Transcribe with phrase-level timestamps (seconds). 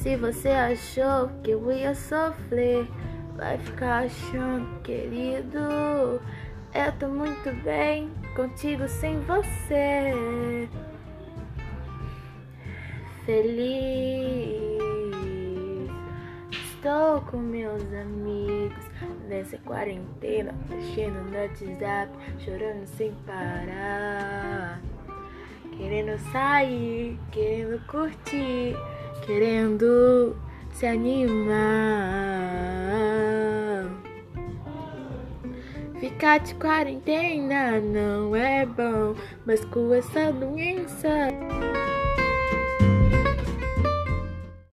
[0.00, 2.88] Se você achou que eu ia sofrer,
[3.36, 5.58] vai ficar achando, querido.
[6.72, 10.66] Eu tô muito bem contigo sem você.
[13.26, 14.80] Feliz.
[16.50, 18.82] Estou com meus amigos
[19.28, 24.80] nessa quarentena, mexendo no WhatsApp, chorando sem parar.
[25.76, 28.74] Querendo sair, querendo curtir,
[29.24, 30.36] querendo
[30.72, 31.60] se animar.
[35.98, 41.28] Ficar de quarentena não é bom, mas com essa doença.